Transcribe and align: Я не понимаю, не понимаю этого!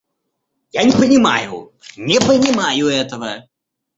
Я 0.71 0.81
не 0.83 0.93
понимаю, 0.95 1.73
не 1.95 2.19
понимаю 2.19 2.87
этого! 2.87 3.43